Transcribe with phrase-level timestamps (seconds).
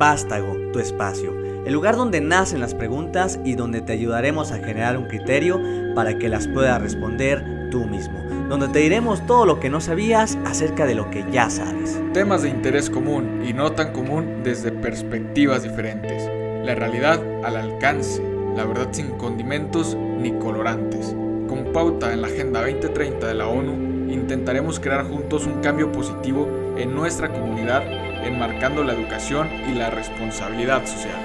[0.00, 1.34] Vástago, tu espacio,
[1.66, 5.60] el lugar donde nacen las preguntas y donde te ayudaremos a generar un criterio
[5.94, 8.18] para que las puedas responder tú mismo,
[8.48, 12.00] donde te diremos todo lo que no sabías acerca de lo que ya sabes.
[12.14, 16.26] Temas de interés común y no tan común desde perspectivas diferentes.
[16.64, 18.22] La realidad al alcance,
[18.56, 21.14] la verdad sin condimentos ni colorantes.
[21.46, 26.48] Con pauta en la Agenda 2030 de la ONU, intentaremos crear juntos un cambio positivo
[26.78, 27.82] en nuestra comunidad
[28.22, 31.18] enmarcando la educación y la responsabilidad social.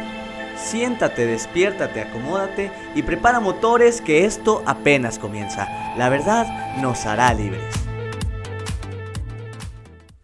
[0.55, 5.95] Siéntate, despiértate, acomódate y prepara motores que esto apenas comienza.
[5.97, 7.75] La verdad nos hará libres.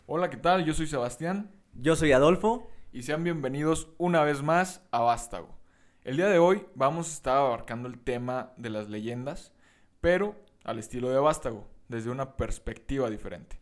[0.06, 0.66] Hola, ¿qué tal?
[0.66, 1.52] Yo soy Sebastián.
[1.74, 2.68] Yo soy Adolfo.
[2.94, 5.58] Y sean bienvenidos una vez más a Vástago.
[6.04, 9.54] El día de hoy vamos a estar abarcando el tema de las leyendas,
[10.02, 13.62] pero al estilo de Vástago, desde una perspectiva diferente.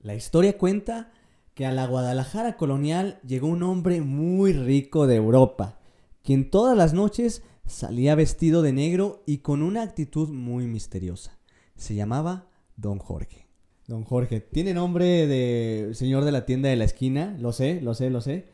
[0.00, 1.10] La historia cuenta
[1.54, 5.78] que a la Guadalajara colonial llegó un hombre muy rico de Europa,
[6.22, 11.38] quien todas las noches salía vestido de negro y con una actitud muy misteriosa.
[11.76, 13.46] Se llamaba Don Jorge.
[13.86, 17.94] Don Jorge, tiene nombre de señor de la tienda de la esquina, lo sé, lo
[17.94, 18.46] sé, lo sé,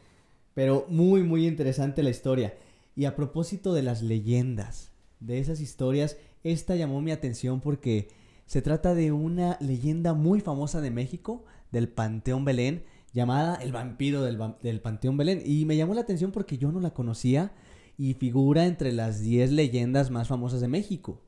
[0.55, 2.55] pero muy, muy interesante la historia.
[2.97, 8.09] Y a propósito de las leyendas, de esas historias, esta llamó mi atención porque
[8.47, 14.23] se trata de una leyenda muy famosa de México, del Panteón Belén, llamada El vampiro
[14.23, 15.43] del, Panteón Belén.
[15.45, 17.53] Y me llamó la atención porque yo no la conocía
[17.97, 21.21] y figura entre las 10 leyendas más famosas de México.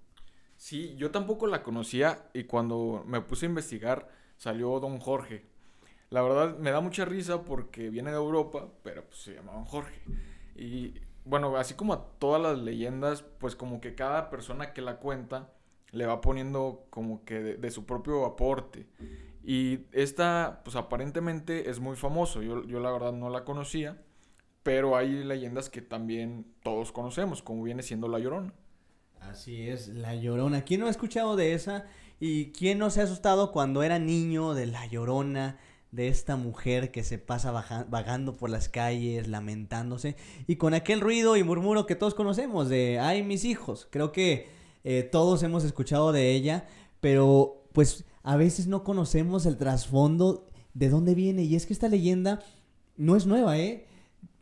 [0.56, 5.44] Sí, yo tampoco la conocía y cuando me puse a investigar salió Don Jorge.
[6.10, 9.64] La verdad me da mucha risa porque viene de Europa, pero pues se llama Don
[9.64, 10.00] Jorge.
[10.54, 14.98] Y bueno, así como a todas las leyendas, pues como que cada persona que la
[14.98, 15.52] cuenta
[15.90, 18.86] le va poniendo como que de su propio aporte.
[19.44, 22.42] Y esta, pues aparentemente es muy famoso.
[22.42, 24.00] Yo, yo, la verdad no la conocía.
[24.62, 28.54] Pero hay leyendas que también todos conocemos, como viene siendo La Llorona.
[29.20, 30.62] Así es, La Llorona.
[30.62, 31.86] ¿Quién no ha escuchado de esa?
[32.20, 35.58] ¿Y quién no se ha asustado cuando era niño de La Llorona?
[35.90, 37.50] De esta mujer que se pasa
[37.88, 40.16] vagando por las calles, lamentándose.
[40.46, 43.88] Y con aquel ruido y murmuro que todos conocemos de, ay, mis hijos.
[43.90, 44.48] Creo que
[44.84, 46.66] eh, todos hemos escuchado de ella.
[47.00, 51.42] Pero, pues a veces no conocemos el trasfondo de dónde viene.
[51.42, 52.40] Y es que esta leyenda
[52.96, 53.86] no es nueva, ¿eh?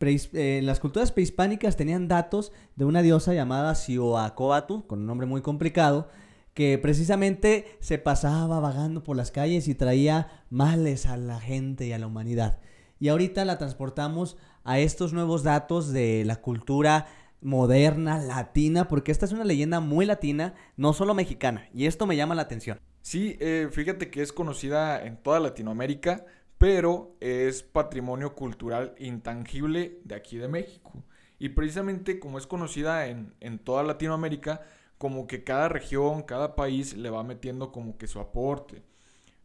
[0.00, 5.42] eh las culturas prehispánicas tenían datos de una diosa llamada Sioacóatl, con un nombre muy
[5.42, 6.08] complicado,
[6.54, 11.92] que precisamente se pasaba vagando por las calles y traía males a la gente y
[11.92, 12.60] a la humanidad.
[12.98, 17.06] Y ahorita la transportamos a estos nuevos datos de la cultura
[17.40, 22.16] moderna, latina, porque esta es una leyenda muy latina, no solo mexicana, y esto me
[22.16, 22.78] llama la atención.
[23.02, 26.26] Sí, eh, fíjate que es conocida en toda Latinoamérica,
[26.58, 30.92] pero es patrimonio cultural intangible de aquí de México.
[31.38, 34.62] Y precisamente como es conocida en, en toda Latinoamérica,
[34.98, 38.82] como que cada región, cada país le va metiendo como que su aporte.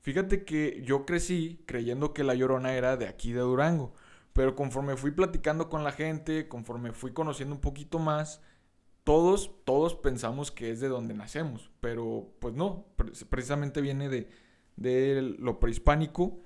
[0.01, 3.93] Fíjate que yo crecí creyendo que La Llorona era de aquí de Durango,
[4.33, 8.41] pero conforme fui platicando con la gente, conforme fui conociendo un poquito más,
[9.05, 12.85] todos, todos pensamos que es de donde nacemos, pero pues no,
[13.29, 16.39] precisamente viene de, lo prehispánico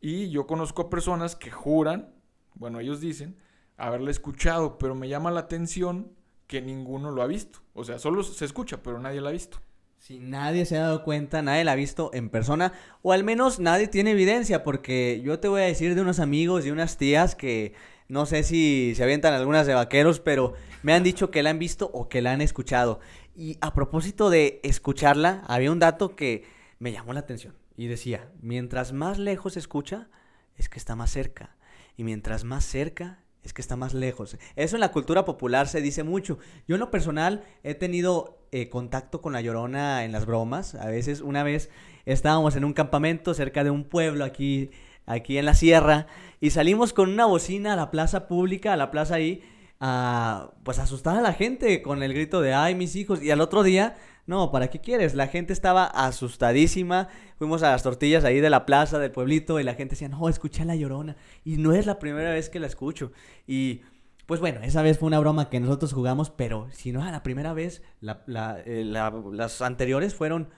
[0.00, 2.14] y yo conozco a personas que juran,
[2.54, 3.36] bueno, ellos dicen,
[3.76, 6.12] haberla escuchado, pero me llama la atención
[6.46, 7.58] que ninguno lo ha visto.
[7.74, 9.58] O sea, solo se escucha, pero nadie la ha visto.
[10.06, 13.58] Si nadie se ha dado cuenta, nadie la ha visto en persona, o al menos
[13.58, 17.34] nadie tiene evidencia, porque yo te voy a decir de unos amigos y unas tías
[17.34, 17.72] que
[18.06, 21.58] no sé si se avientan algunas de vaqueros, pero me han dicho que la han
[21.58, 23.00] visto o que la han escuchado.
[23.34, 26.44] Y a propósito de escucharla, había un dato que
[26.78, 27.54] me llamó la atención.
[27.74, 30.10] Y decía, mientras más lejos escucha,
[30.58, 31.56] es que está más cerca.
[31.96, 34.36] Y mientras más cerca, es que está más lejos.
[34.56, 36.38] Eso en la cultura popular se dice mucho.
[36.66, 40.74] Yo en lo personal he tenido eh, contacto con la llorona en las bromas.
[40.74, 41.70] A veces, una vez
[42.06, 44.70] estábamos en un campamento cerca de un pueblo aquí,
[45.06, 46.06] aquí en la sierra
[46.40, 49.42] y salimos con una bocina a la plaza pública, a la plaza ahí,
[49.80, 53.40] a pues asustar a la gente con el grito de ay mis hijos y al
[53.40, 55.14] otro día no, ¿para qué quieres?
[55.14, 57.08] La gente estaba asustadísima.
[57.36, 60.28] Fuimos a las tortillas ahí de la plaza del pueblito y la gente decía, no,
[60.28, 61.16] escuché la llorona.
[61.44, 63.12] Y no es la primera vez que la escucho.
[63.46, 63.82] Y
[64.26, 67.22] pues bueno, esa vez fue una broma que nosotros jugamos, pero si no era la
[67.22, 70.48] primera vez, eh, las anteriores fueron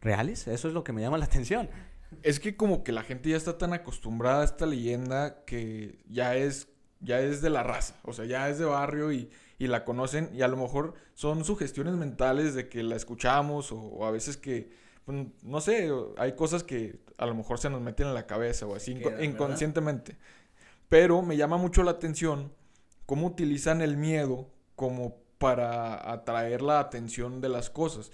[0.00, 0.46] reales.
[0.46, 1.68] Eso es lo que me llama la atención.
[2.22, 6.36] Es que como que la gente ya está tan acostumbrada a esta leyenda que ya
[6.36, 6.68] es
[7.06, 10.42] ya es de la raza, o sea, ya es de barrio y, la conocen y
[10.42, 14.70] a lo mejor son sugestiones mentales de que la escuchamos o, a veces que,
[15.06, 18.66] pues, no sé, hay cosas que a lo mejor se nos meten en la cabeza
[18.66, 20.16] o así inconscientemente.
[20.88, 22.52] Pero me llama mucho la atención
[23.06, 28.10] cómo utilizan el miedo como para atraer la atención de las cosas.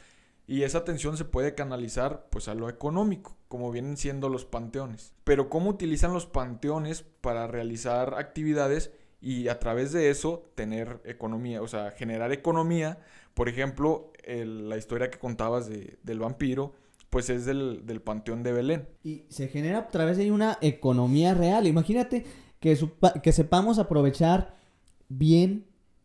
[0.53, 5.15] Y esa atención se puede canalizar pues a lo económico, como vienen siendo los panteones.
[5.25, 11.63] Pero cómo utilizan los panteones para realizar actividades y a través de eso tener economía,
[11.63, 12.99] o sea, generar economía.
[13.33, 16.75] Por ejemplo, la historia que contabas del vampiro,
[17.09, 18.89] pues es del, Panteón de Belén.
[19.03, 21.67] Y se genera a través de una economía real.
[21.67, 22.27] Imagínate
[22.61, 22.79] que,
[23.23, 24.55] que sepamos aprovechar
[25.09, 25.65] bien,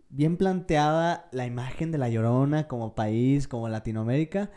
[0.09, 4.49] bien planteada la imagen de la Llorona como país, como Latinoamérica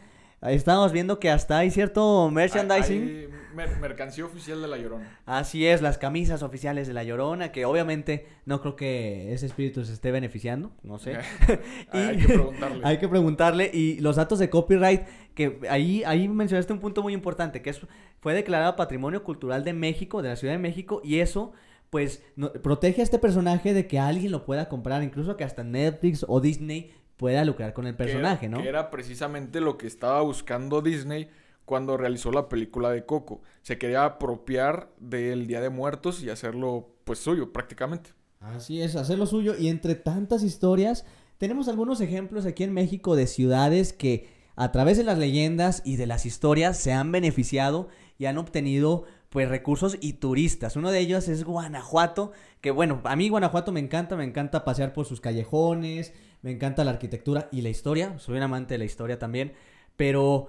[0.43, 3.29] Estamos viendo que hasta hay cierto merchandising.
[3.59, 5.19] Hay mercancía oficial de La Llorona.
[5.27, 9.85] Así es, las camisas oficiales de La Llorona, que obviamente no creo que ese espíritu
[9.85, 11.19] se esté beneficiando, no sé.
[11.93, 12.81] hay que preguntarle.
[12.85, 13.71] hay que preguntarle.
[13.75, 15.03] Y los datos de copyright,
[15.35, 17.81] que ahí, ahí mencionaste un punto muy importante, que es,
[18.21, 21.53] fue declarado Patrimonio Cultural de México, de la Ciudad de México, y eso
[21.91, 22.23] pues
[22.63, 26.41] protege a este personaje de que alguien lo pueda comprar, incluso que hasta Netflix o
[26.41, 28.63] Disney pueda lucrar con el personaje, ¿no?
[28.63, 31.29] Que era precisamente lo que estaba buscando Disney
[31.65, 33.43] cuando realizó la película de Coco.
[33.63, 38.11] Se quería apropiar del Día de Muertos y hacerlo pues suyo prácticamente.
[38.41, 41.05] Así es, hacerlo suyo y entre tantas historias
[41.39, 45.97] tenemos algunos ejemplos aquí en México de ciudades que a través de las leyendas y
[45.97, 47.89] de las historias se han beneficiado
[48.19, 50.77] y han obtenido pues recursos y turistas.
[50.77, 54.93] Uno de ellos es Guanajuato, que bueno, a mí Guanajuato me encanta, me encanta pasear
[54.93, 56.13] por sus callejones,
[56.43, 59.53] me encanta la arquitectura y la historia, soy un amante de la historia también,
[59.97, 60.49] pero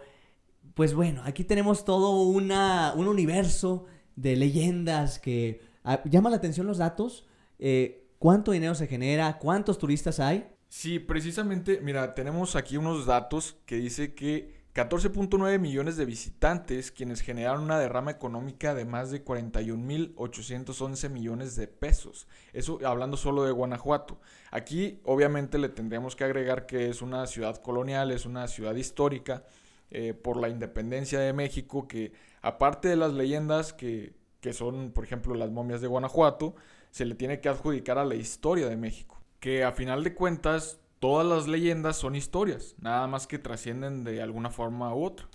[0.73, 3.85] pues bueno, aquí tenemos todo una, un universo
[4.15, 7.27] de leyendas que ah, llama la atención los datos,
[7.59, 10.47] eh, cuánto dinero se genera, cuántos turistas hay.
[10.69, 17.19] Sí, precisamente, mira, tenemos aquí unos datos que dice que 14.9 millones de visitantes, quienes
[17.19, 22.25] generaron una derrama económica de más de 41.811 millones de pesos.
[22.53, 24.21] Eso hablando solo de Guanajuato.
[24.49, 29.43] Aquí obviamente le tendríamos que agregar que es una ciudad colonial, es una ciudad histórica
[29.89, 35.03] eh, por la independencia de México, que aparte de las leyendas que, que son, por
[35.03, 36.55] ejemplo, las momias de Guanajuato,
[36.91, 39.21] se le tiene que adjudicar a la historia de México.
[39.41, 44.21] Que a final de cuentas todas las leyendas son historias, nada más que trascienden de
[44.21, 45.27] alguna forma u otra.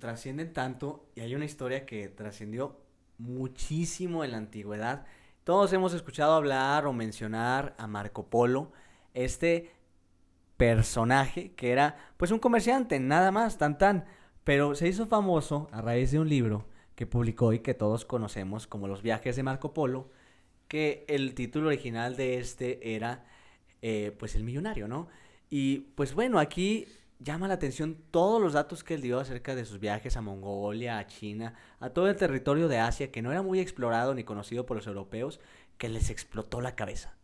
[0.00, 2.80] Trascienden tanto y hay una historia que trascendió
[3.16, 5.06] muchísimo en la antigüedad.
[5.44, 8.72] Todos hemos escuchado hablar o mencionar a Marco Polo,
[9.14, 9.70] este
[10.56, 14.04] personaje que era pues un comerciante, nada más, tan tan,
[14.42, 16.66] pero se hizo famoso a raíz de un libro
[16.96, 20.10] que publicó y que todos conocemos como Los viajes de Marco Polo,
[20.66, 23.26] que el título original de este era
[23.88, 25.06] eh, pues el millonario, ¿no?
[25.48, 26.88] Y pues bueno, aquí
[27.20, 30.98] llama la atención todos los datos que él dio acerca de sus viajes a Mongolia,
[30.98, 34.66] a China, a todo el territorio de Asia que no era muy explorado ni conocido
[34.66, 35.38] por los europeos,
[35.78, 37.16] que les explotó la cabeza.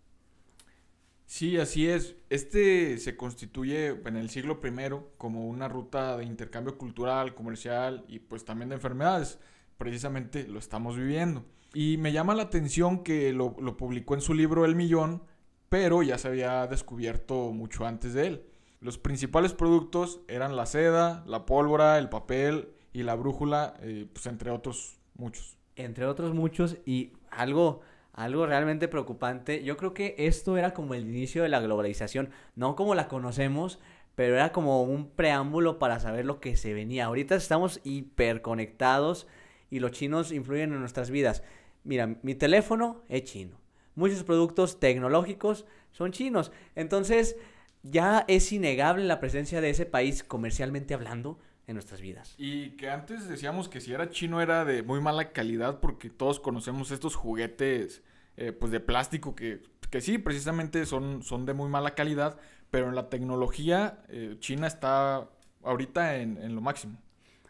[1.27, 2.15] Sí, así es.
[2.31, 8.21] Este se constituye en el siglo I como una ruta de intercambio cultural, comercial y
[8.21, 9.41] pues también de enfermedades.
[9.79, 11.45] Precisamente lo estamos viviendo.
[11.75, 15.23] Y me llama la atención que lo, lo publicó en su libro El Millón,
[15.73, 18.45] pero ya se había descubierto mucho antes de él.
[18.83, 24.27] Los principales productos eran la seda, la pólvora, el papel y la brújula, eh, pues
[24.27, 25.57] entre otros muchos.
[25.75, 27.81] Entre otros muchos y algo,
[28.13, 29.65] algo realmente preocupante.
[29.65, 33.79] Yo creo que esto era como el inicio de la globalización, no como la conocemos,
[34.15, 37.07] pero era como un preámbulo para saber lo que se venía.
[37.07, 39.27] Ahorita estamos hiperconectados
[39.71, 41.43] y los chinos influyen en nuestras vidas.
[41.83, 43.62] Mira, mi teléfono es chino
[43.95, 46.53] muchos productos tecnológicos son chinos.
[46.75, 47.37] Entonces,
[47.83, 52.35] ya es innegable la presencia de ese país comercialmente hablando en nuestras vidas.
[52.39, 56.41] Y que antes decíamos que si era chino era de muy mala calidad porque todos
[56.41, 58.03] conocemos estos juguetes
[58.37, 62.39] eh, pues de plástico que, que, sí, precisamente son, son de muy mala calidad,
[62.71, 65.29] pero en la tecnología eh, China está
[65.63, 66.99] ahorita en, en lo máximo.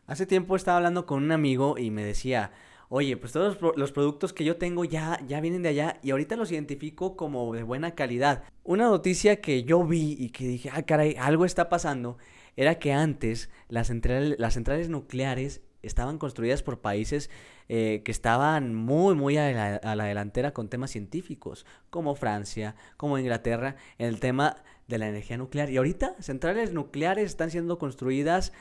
[0.06, 2.50] Hace tiempo estaba hablando con un amigo y me decía,
[2.94, 6.36] oye, pues todos los, productos que yo tengo ya, ya vienen de allá y ahorita
[6.36, 8.44] los identifico como de buena calidad.
[8.64, 12.18] Una noticia que yo vi y que dije, ah, caray, algo está pasando,
[12.54, 13.90] era que antes las,
[14.38, 17.30] las centrales nucleares estaban construidas por países
[17.70, 22.76] eh, que estaban muy, muy a la, a la, delantera con temas científicos, como Francia,
[22.98, 24.56] como Inglaterra, en el tema
[24.88, 25.70] de la energía nuclear.
[25.70, 28.52] Y ahorita centrales nucleares están siendo construidas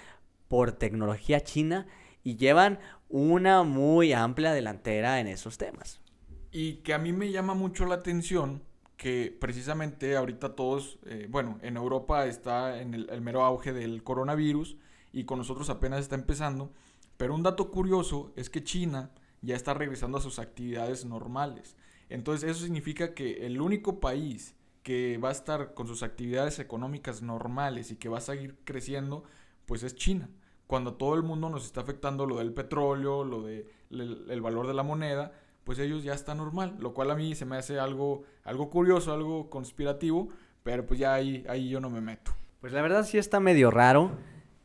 [0.48, 1.86] por tecnología china
[2.24, 2.80] y llevan
[3.12, 6.00] una muy amplia delantera en esos temas.
[6.51, 8.63] Y que a mí me llama mucho la atención
[8.98, 14.77] que precisamente ahorita todos, eh, bueno, en Europa está en el, mero auge del coronavirus
[15.12, 16.72] y con nosotros apenas está empezando,
[17.18, 19.10] pero un dato curioso es que China
[19.41, 21.75] ya está regresando a sus actividades normales.
[22.10, 27.22] Entonces eso significa que el único país que va a estar con sus actividades económicas
[27.22, 29.24] normales y que va a seguir creciendo,
[29.65, 30.30] pues es China.
[30.72, 34.68] Cuando todo el mundo nos está afectando lo del petróleo, lo del de el valor
[34.68, 35.34] de la moneda,
[35.66, 39.12] pues ellos ya está normal, lo cual a mí se me hace algo, algo curioso,
[39.12, 40.30] algo conspirativo,
[40.63, 42.32] pero pues ya ahí, ahí yo no me meto.
[42.62, 44.12] Pues la verdad sí está medio raro.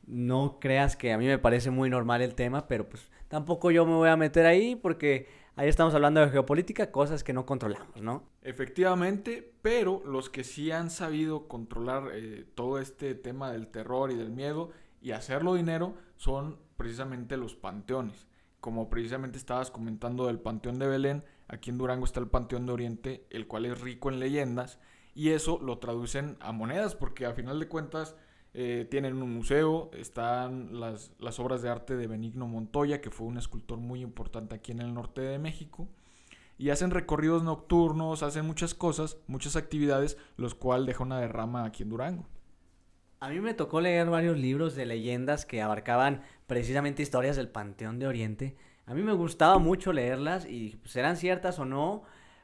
[0.07, 3.85] No creas que a mí me parece muy normal el tema, pero pues tampoco yo
[3.85, 8.01] me voy a meter ahí porque ahí estamos hablando de geopolítica, cosas que no controlamos,
[8.01, 8.23] ¿no?
[8.43, 14.15] Efectivamente, pero los que sí han sabido controlar eh, todo este tema del terror y
[14.15, 14.71] del miedo
[15.07, 18.27] y hacerlo dinero son precisamente los panteones.
[18.59, 22.73] Como precisamente estabas comentando del Panteón de Belén, aquí en Durango está el Panteón de
[22.73, 24.81] Oriente, el cual es rico en leyendas,
[25.15, 28.17] y eso lo traducen a monedas, porque a final de cuentas
[28.53, 33.29] eh, tienen un museo, están las, las, obras de arte de Benigno Montoya, que fue
[33.29, 35.87] un escultor muy importante aquí en el norte de México.
[36.59, 41.85] Y hacen recorridos nocturnos, hacen muchas cosas, muchas actividades, los cuales deja una derrama aquí
[41.85, 42.27] en Durango.
[43.19, 47.99] A mí me tocó leer varios libros de leyendas que abarcaban precisamente historias del Panteón
[47.99, 48.57] de Oriente.
[48.85, 52.03] A mí me gustaba mucho leerlas y pues, ciertas o no,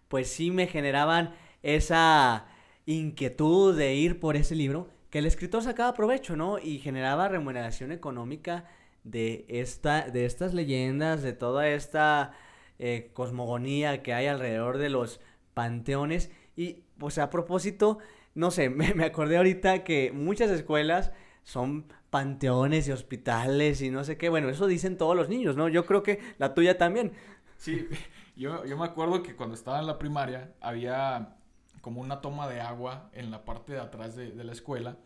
[0.09, 2.47] pues sí me generaban esa
[2.87, 6.59] inquietud de ir por ese libro que el escritor sacaba provecho, ¿no?
[6.59, 8.65] Y generaba remuneración económica
[9.05, 12.33] de, esta, de estas leyendas, de toda esta
[12.79, 15.21] eh, cosmogonía que hay alrededor de los
[15.53, 16.31] panteones.
[16.57, 17.99] Y pues a propósito,
[18.35, 21.13] no sé, me, me acordé ahorita que muchas escuelas
[21.45, 24.29] son panteones y hospitales y no sé qué.
[24.29, 25.69] Bueno, eso dicen todos los niños, ¿no?
[25.69, 27.13] Yo creo que la tuya también.
[27.57, 27.89] Sí,
[28.37, 31.37] yo, yo me acuerdo que cuando estaba en la primaria había
[31.81, 34.97] como una toma de agua en la parte de atrás de, la escuela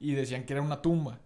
[0.00, 1.20] y decían que era una tumba.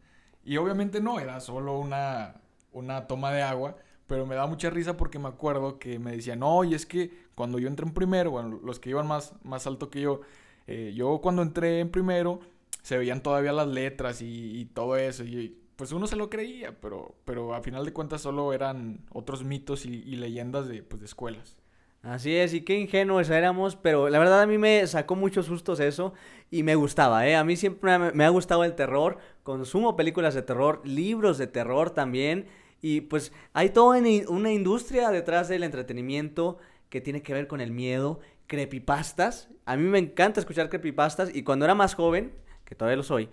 [0.44, 2.40] Y obviamente no, era solo una,
[2.72, 6.40] una toma de agua, pero me da mucha risa porque me acuerdo que me decían,
[6.40, 9.66] no, y es que cuando yo entré en primero, bueno, los que iban más, más
[9.66, 10.20] alto que yo,
[10.68, 12.40] eh, yo cuando entré en primero
[12.82, 17.14] se veían todavía las letras y, todo eso, y pues uno se lo creía, pero,
[17.24, 21.56] pero a final de cuentas solo eran otros mitos y, leyendas de, pues, de escuelas.
[22.02, 25.80] Así es, y qué ingenuos éramos, pero la verdad a mí me sacó muchos sustos
[25.80, 26.12] eso
[26.50, 27.34] y me gustaba, ¿eh?
[27.34, 31.90] A mí siempre me ha gustado el terror, consumo películas de terror, libros de terror
[31.90, 32.46] también,
[32.80, 36.58] y pues hay toda una industria detrás del entretenimiento
[36.88, 41.44] que tiene que ver con el miedo, creepypastas, a mí me encanta escuchar creepypastas y
[41.44, 42.32] cuando era más joven,
[42.64, 43.28] que todavía lo soy,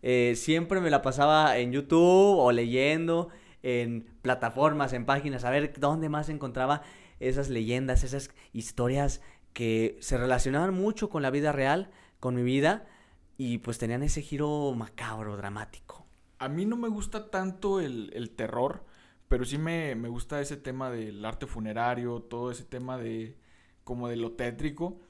[0.00, 3.28] eh, siempre me la pasaba en YouTube o leyendo
[3.62, 6.82] en plataformas, en páginas, a ver dónde más encontraba
[7.18, 9.20] esas leyendas, esas historias
[9.52, 12.86] que se relacionaban mucho con la vida real, con mi vida,
[13.36, 16.06] y pues tenían ese giro macabro, dramático.
[16.38, 18.84] A mí no me gusta tanto el, terror,
[19.28, 23.36] pero sí me, gusta ese tema del arte funerario, todo ese tema de
[23.90, 25.00] como de lo tétrico.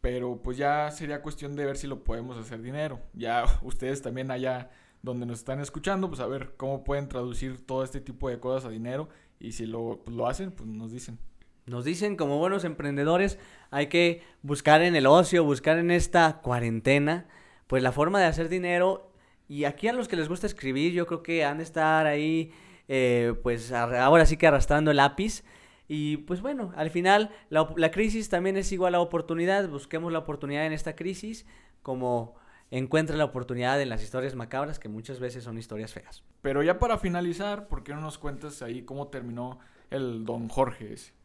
[0.00, 3.00] Pero pues ya sería cuestión de ver si lo podemos hacer dinero.
[3.14, 4.70] Ya ustedes también allá
[5.02, 8.66] donde nos están escuchando, pues a ver cómo pueden traducir todo este tipo de cosas
[8.66, 9.08] a dinero.
[9.40, 11.18] Y si lo, pues, lo hacen, pues nos dicen.
[11.66, 13.40] Nos dicen como buenos emprendedores
[13.72, 17.26] hay que buscar en el ocio, buscar en esta cuarentena,
[17.66, 19.10] pues la forma de hacer dinero.
[19.48, 22.52] Y aquí a los que les gusta escribir, yo creo que han de estar ahí,
[22.86, 25.42] eh, pues ahora sí que arrastrando el lápiz.
[25.88, 29.68] Y pues bueno, al final la, la, crisis también es igual a oportunidad.
[29.68, 31.46] Busquemos la oportunidad en esta crisis
[31.82, 32.34] como
[32.70, 36.22] encuentra la oportunidad en las historias macabras que muchas veces son historias feas.
[36.42, 39.58] Pero ya para finalizar, ¿por qué no nos cuentas ahí cómo terminó
[39.90, 41.18] el don Jorge ese?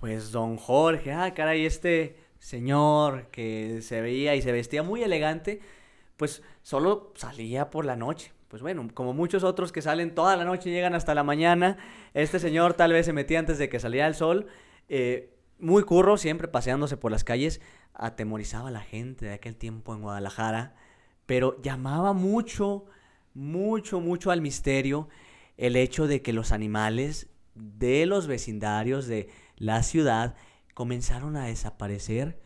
[0.00, 5.60] pues don Jorge, ah, caray, este señor que se veía y se vestía muy elegante,
[6.16, 8.32] pues solo salía por la noche.
[8.48, 11.76] Pues bueno, como muchos otros que salen toda la noche y llegan hasta la mañana,
[12.14, 14.46] este señor tal vez se metía antes de que saliera el sol.
[14.88, 17.60] Eh, muy curro, siempre paseándose por las calles,
[17.92, 20.74] atemorizaba a la gente de aquel tiempo en Guadalajara,
[21.26, 22.86] pero llamaba mucho,
[23.34, 25.08] mucho, mucho al misterio
[25.56, 29.28] el hecho de que los animales de los vecindarios, de,
[29.58, 30.36] la ciudad,
[30.74, 32.40] comenzaron a desaparecer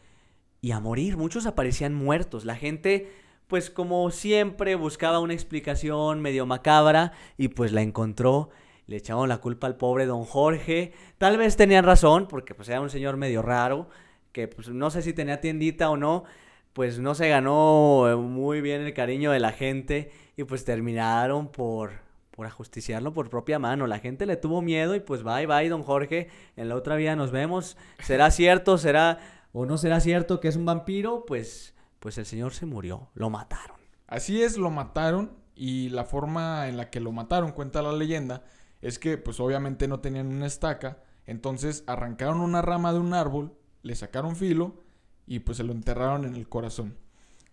[0.61, 1.17] y a morir.
[1.17, 2.45] Muchos aparecían muertos.
[2.45, 3.13] La gente,
[3.49, 8.51] pues como siempre, buscaba una explicación medio macabra y pues la encontró.
[8.87, 10.93] Le echaban la culpa al pobre don Jorge.
[11.19, 13.89] Tal vez tenían razón, porque pues era un señor medio raro,
[14.33, 16.25] que pues no sé si tenía tiendita o no,
[16.73, 22.03] pues no se ganó muy bien el cariño de la gente y pues terminaron por
[22.33, 23.87] por ajusticiarlo por propia mano.
[23.87, 26.29] La gente le tuvo miedo y pues bye bye, don Jorge.
[26.57, 27.77] En la otra vida nos vemos.
[28.01, 28.79] ¿Será cierto?
[28.79, 29.19] ¿Será
[29.53, 31.25] o no será cierto que es un vampiro?
[31.27, 33.11] Pues, pues el señor se murió.
[33.15, 33.77] Lo mataron.
[34.09, 35.39] Así es, lo mataron.
[35.55, 38.43] Y la forma en la que lo mataron, cuenta la leyenda,
[38.81, 41.05] es que pues obviamente no tenían una estaca.
[41.27, 44.83] Entonces arrancaron una rama de un árbol le sacaron filo
[45.27, 46.99] y pues se lo enterraron en el corazón.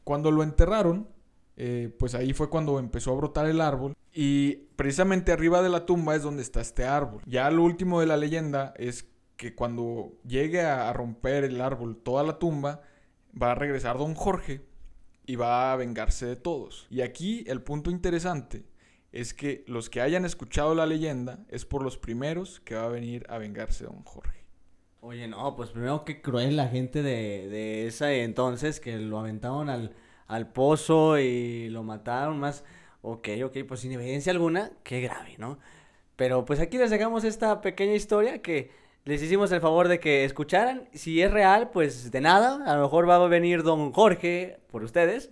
[0.03, 1.09] Cuando lo enterraron,
[1.55, 5.85] eh, pues ahí fue cuando empezó a brotar el árbol y precisamente arriba de la
[5.85, 7.21] tumba es donde está este árbol.
[7.27, 12.23] Ya lo último de la leyenda es que cuando llegue a romper el árbol toda
[12.23, 12.81] la tumba,
[13.39, 14.61] va a regresar don Jorge
[15.25, 16.87] y va a vengarse de todos.
[16.89, 18.65] Y aquí el punto interesante
[19.11, 22.89] es que los que hayan escuchado la leyenda es por los primeros que va a
[22.89, 24.45] venir a vengarse don Jorge.
[25.01, 29.69] Oye, no, pues primero qué cruel la gente de, de ese entonces que lo aventaron
[29.69, 29.95] al,
[30.27, 32.63] al pozo y lo mataron más.
[33.01, 35.57] Ok, ok, pues sin evidencia alguna, qué grave, ¿no?
[36.15, 38.71] Pero pues aquí les dejamos esta pequeña historia que
[39.09, 40.87] les hicimos el favor de que escucharan.
[40.93, 42.63] Si es real, pues de nada.
[42.71, 45.31] A lo mejor va a venir don Jorge por ustedes.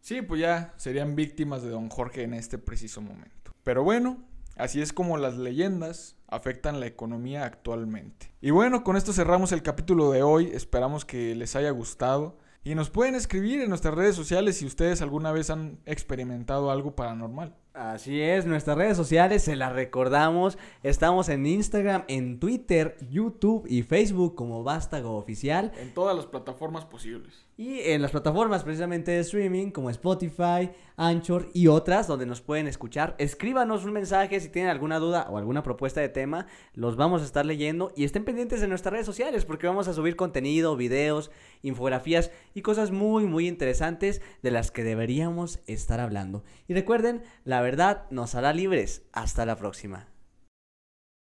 [0.00, 3.54] Sí, pues ya serían víctimas de don Jorge en este preciso momento.
[3.64, 4.22] Pero bueno,
[4.56, 8.30] así es como las leyendas afectan la economía actualmente.
[8.42, 10.50] Y bueno, con esto cerramos el capítulo de hoy.
[10.52, 12.36] Esperamos que les haya gustado.
[12.64, 16.94] Y nos pueden escribir en nuestras redes sociales si ustedes alguna vez han experimentado algo
[16.94, 17.56] paranormal.
[17.76, 20.56] Así es, nuestras redes sociales se las recordamos.
[20.82, 25.72] Estamos en Instagram, en Twitter, YouTube y Facebook como Vástago Oficial.
[25.78, 27.44] En todas las plataformas posibles.
[27.58, 32.66] Y en las plataformas precisamente de streaming como Spotify, Anchor y otras donde nos pueden
[32.66, 33.14] escuchar.
[33.16, 36.46] Escríbanos un mensaje si tienen alguna duda o alguna propuesta de tema.
[36.74, 39.94] Los vamos a estar leyendo y estén pendientes de nuestras redes sociales porque vamos a
[39.94, 41.30] subir contenido, videos,
[41.62, 46.44] infografías y cosas muy muy interesantes de las que deberíamos estar hablando.
[46.68, 49.06] Y recuerden, la verdad nos hará libres.
[49.12, 50.15] Hasta la próxima.